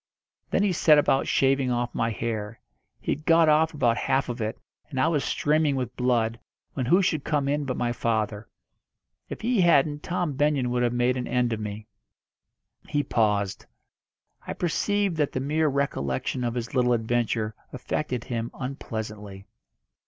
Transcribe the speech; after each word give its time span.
Then 0.49 0.63
he 0.63 0.73
set 0.73 0.97
about 0.97 1.27
shaving 1.27 1.69
off 1.69 1.93
my 1.93 2.09
hair. 2.09 2.59
He 2.99 3.11
had 3.11 3.23
got 3.23 3.47
off 3.47 3.71
about 3.71 3.97
half 3.97 4.29
of 4.29 4.41
it, 4.41 4.57
and 4.89 4.99
I 4.99 5.07
was 5.07 5.23
streaming 5.23 5.75
with 5.75 5.95
blood, 5.95 6.39
when 6.73 6.87
who 6.87 7.03
should 7.03 7.23
come 7.23 7.47
in 7.47 7.65
but 7.65 7.77
my 7.77 7.93
father. 7.93 8.49
If 9.29 9.41
he 9.41 9.61
hadn't 9.61 10.01
Tom 10.01 10.33
Benyon 10.33 10.71
would 10.71 10.81
have 10.81 10.91
made 10.91 11.17
an 11.17 11.27
end 11.27 11.53
of 11.53 11.59
me." 11.59 11.85
He 12.89 13.03
paused. 13.03 13.67
I 14.47 14.53
perceived 14.53 15.17
that 15.17 15.33
the 15.33 15.39
mere 15.39 15.67
recollection 15.67 16.43
of 16.43 16.55
his 16.55 16.73
little 16.73 16.93
adventure 16.93 17.53
affected 17.71 18.23
him 18.23 18.49
unpleasantly. 18.55 19.45